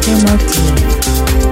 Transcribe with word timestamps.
Master 0.00 0.16
Martini. 0.24 1.49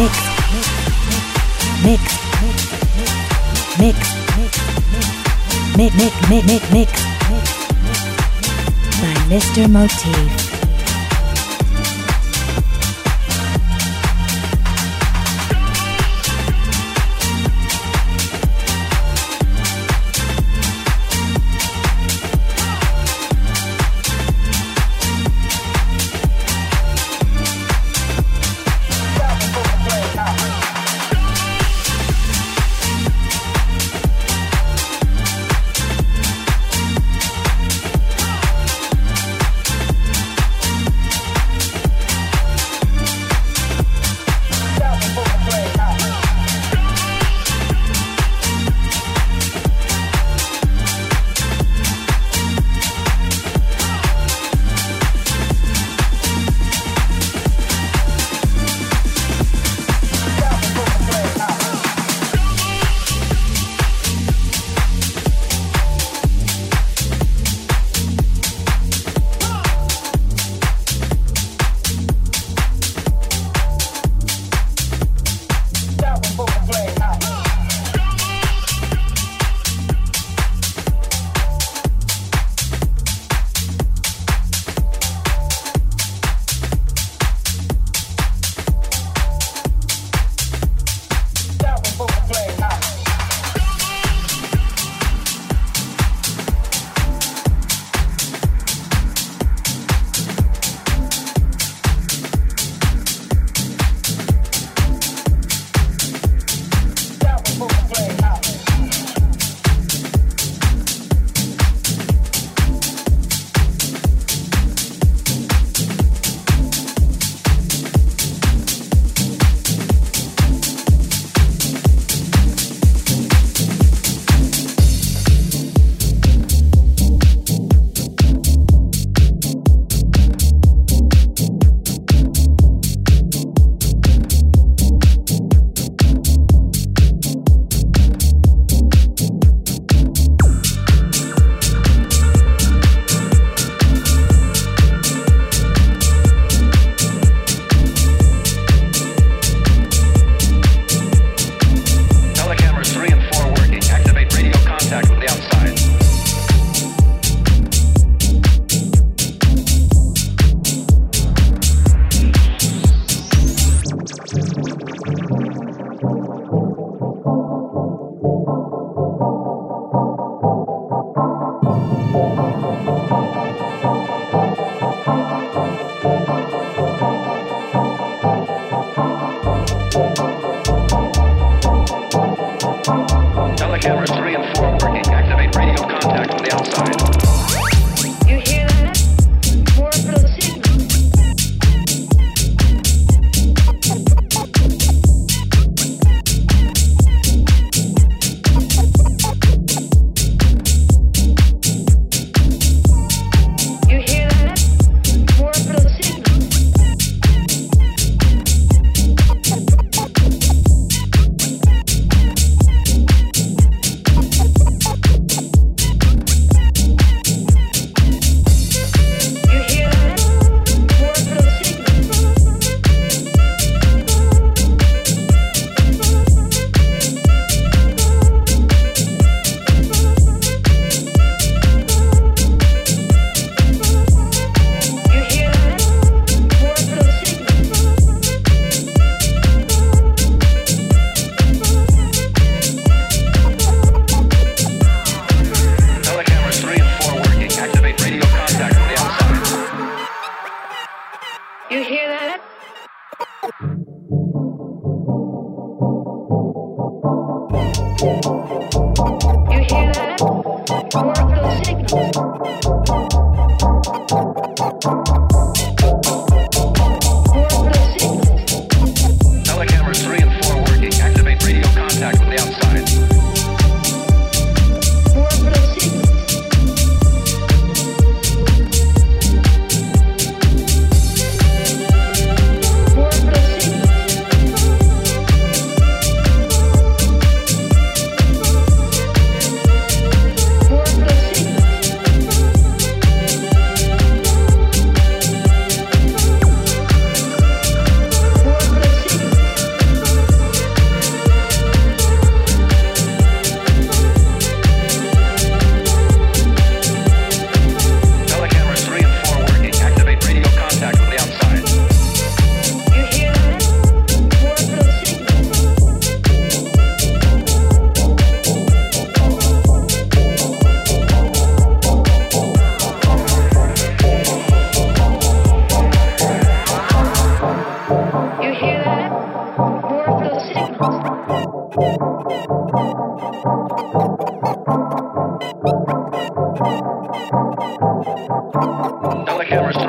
mix, 0.00 0.12
mix, 1.84 2.00
mix, 3.78 3.96
mix, 5.76 5.94
mix, 5.94 5.94
mix, 5.94 6.28
mix, 6.28 6.46
mix, 6.46 6.70
mix, 6.72 6.92
by 9.02 9.14
Mr. 9.28 9.68
Motif. 9.68 10.49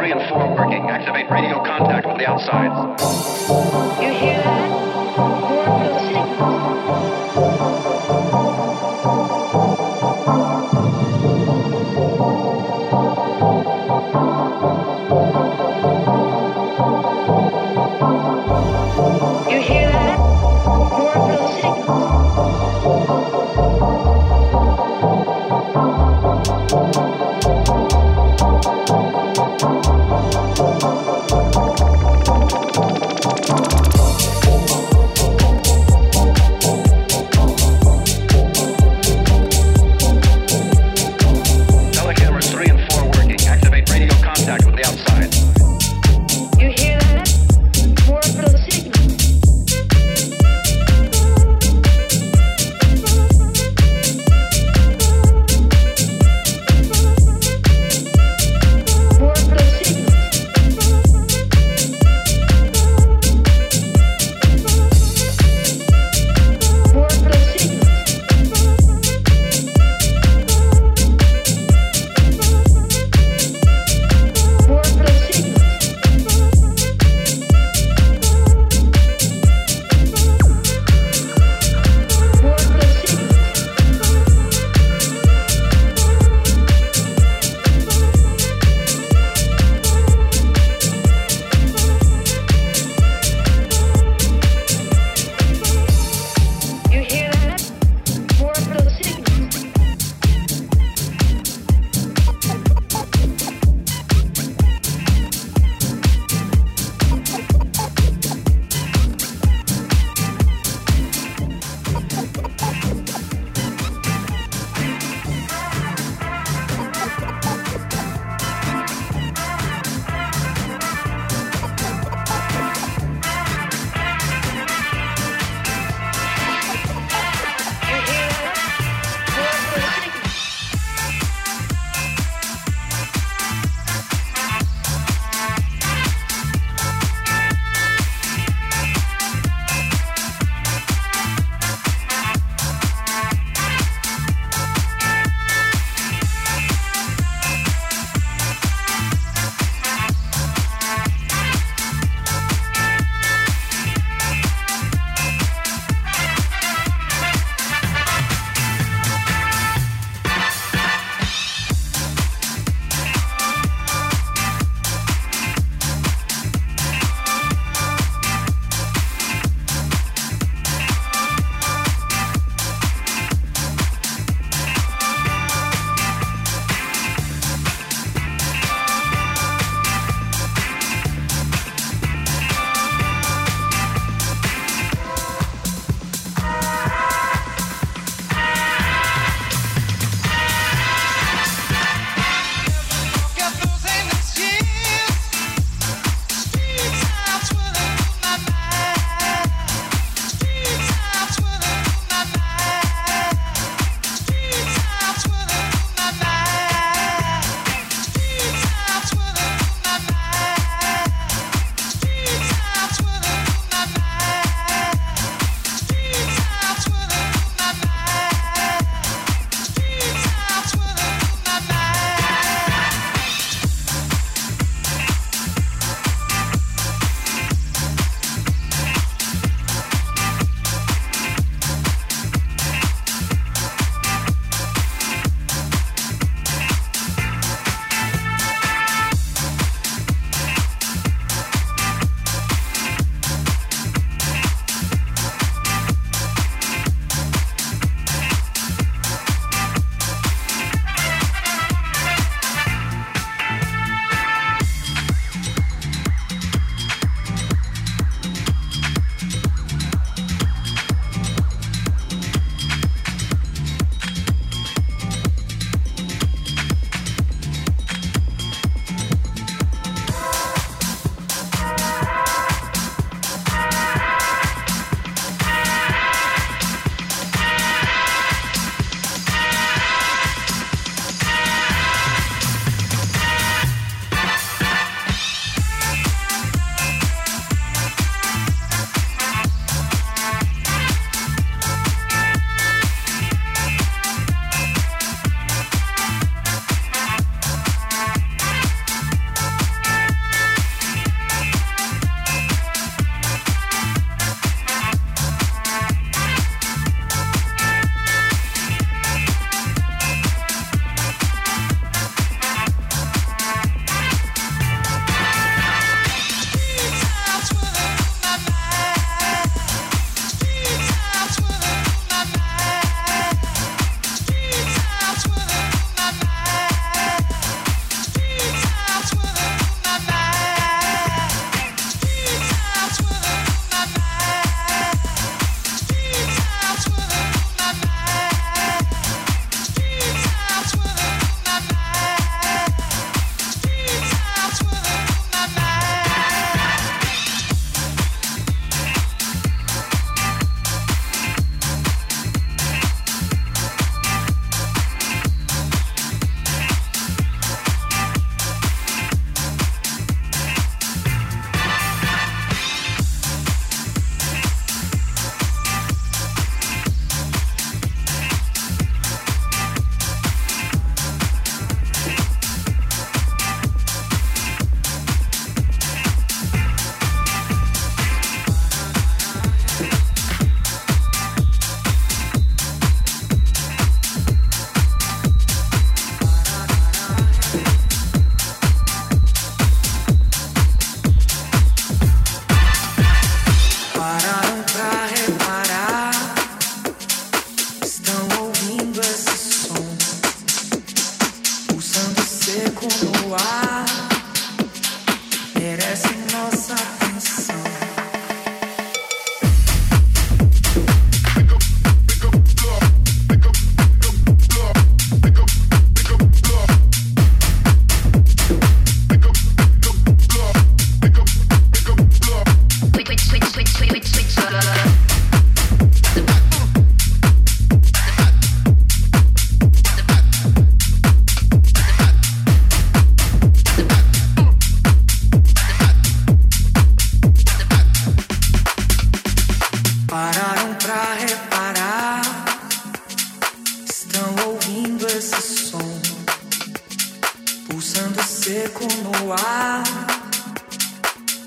three 0.01 0.11
and 0.11 0.29
four 0.29 0.55
working. 0.55 0.89
Activate 0.89 1.29
radio 1.29 1.63
contact 1.63 2.07
with 2.07 2.17
the 2.17 2.27
outside. 2.27 2.71
You 4.01 4.13
hear 4.13 4.41
that? 4.41 5.15
Four 5.15 5.77
blue 5.77 5.99
signals. 6.07 7.60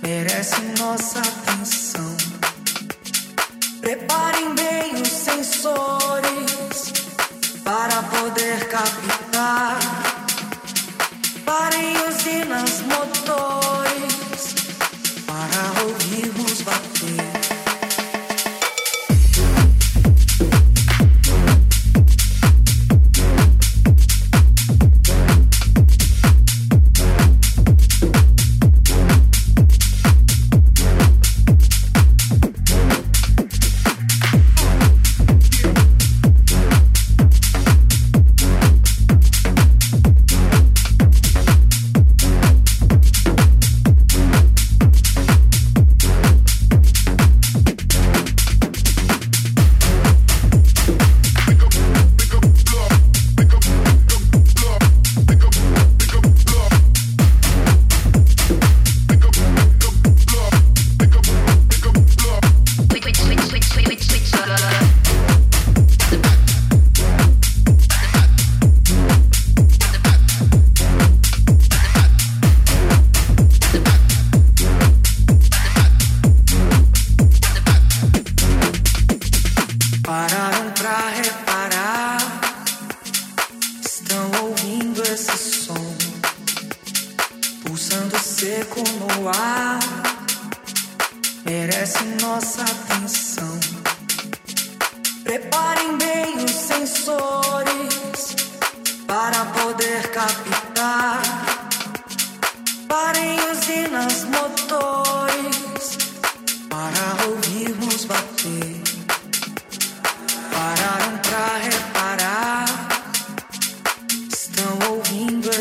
merece 0.07 0.61
nossa 0.79 1.19
atenção. 1.19 2.17
Preparem 3.81 4.55
bem 4.55 5.01
o 5.01 5.07
sensor. 5.07 5.94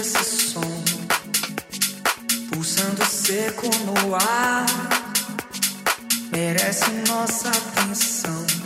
esse 0.04 0.51
som, 0.51 0.84
pulsando 2.49 3.06
seco 3.06 3.70
no 3.86 4.16
ar, 4.16 4.66
merece 6.30 6.91
nossa 7.08 7.47
atenção. 7.47 8.62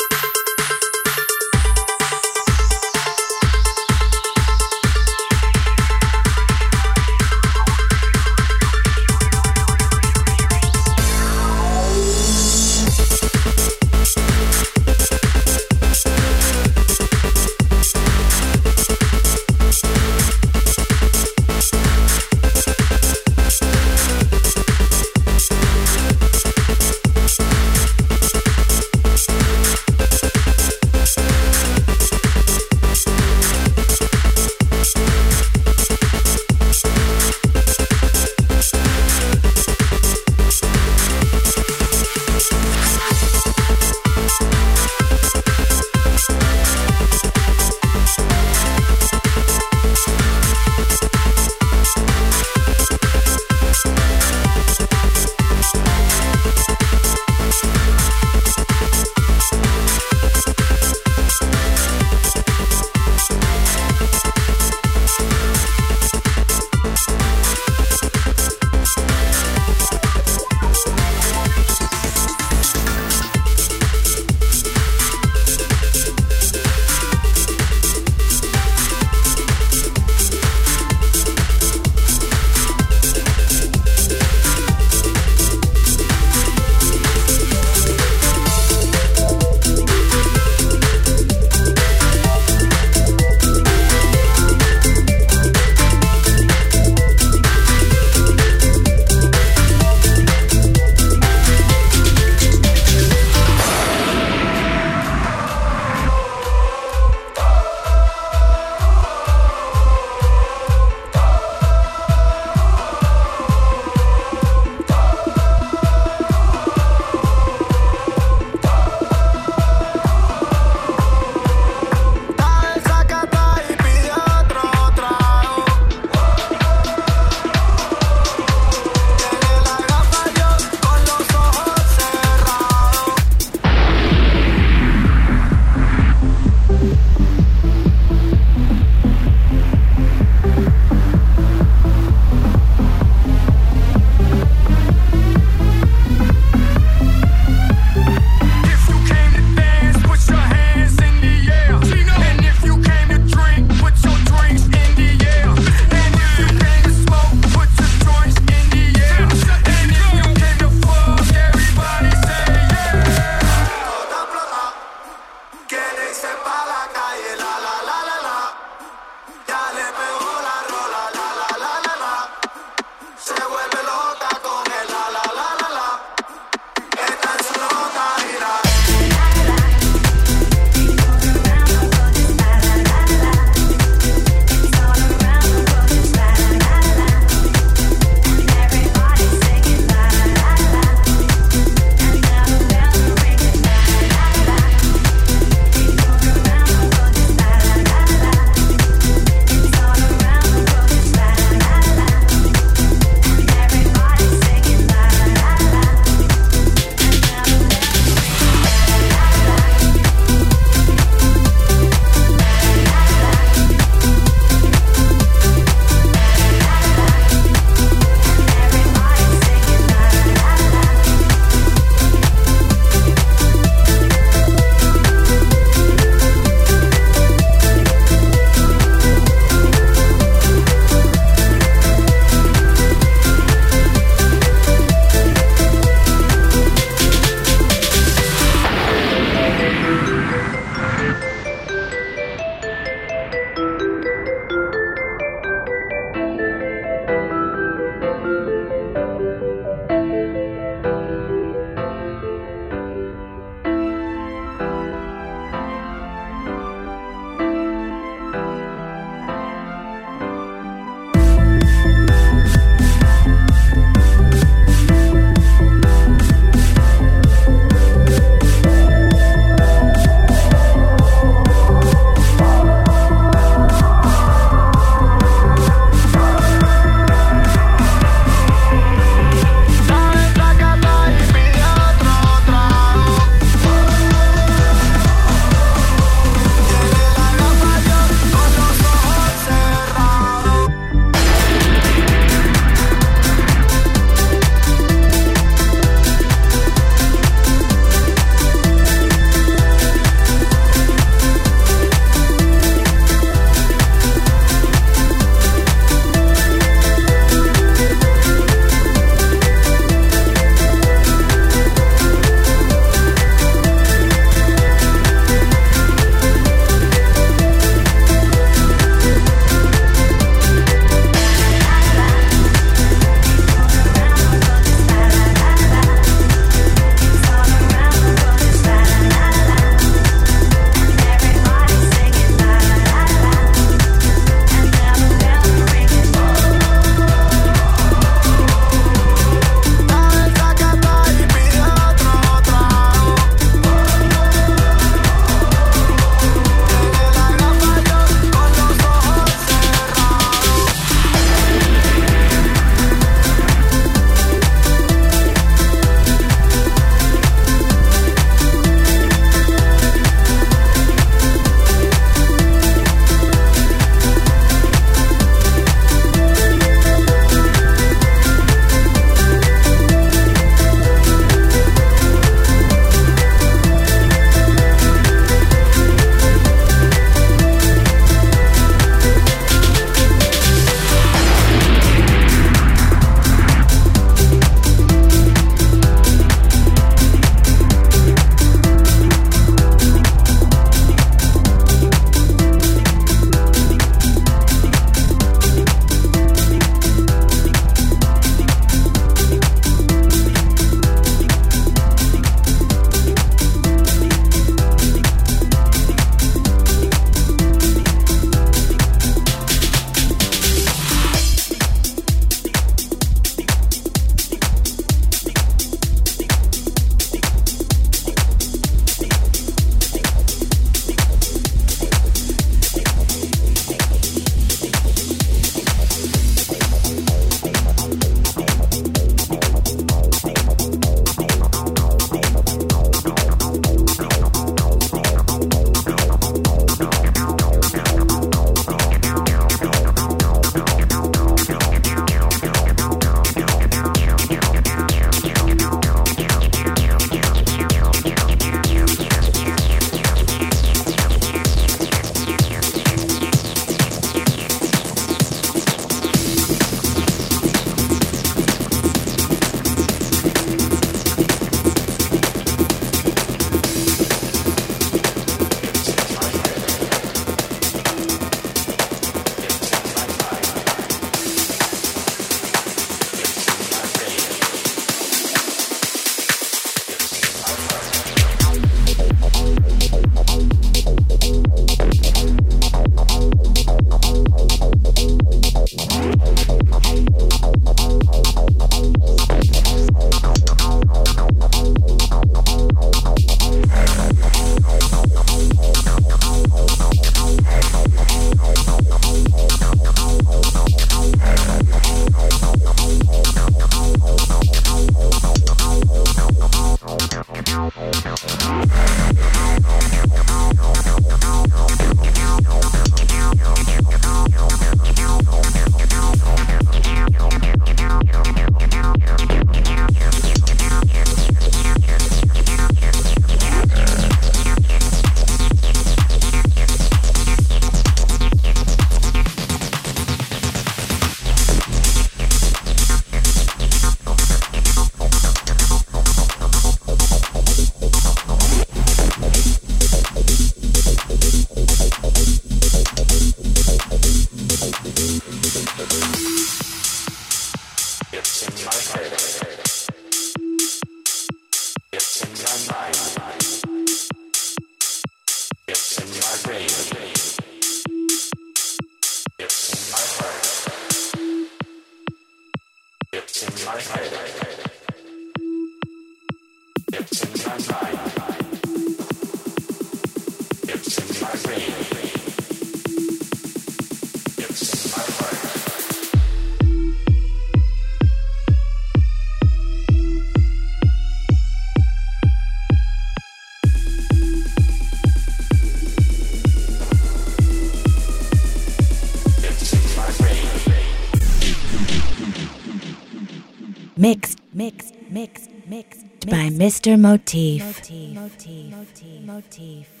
Mr. 596.71 596.97
Motif. 596.97 597.65
Motif, 597.65 598.15
motif, 598.15 599.25
motif. 599.25 600.00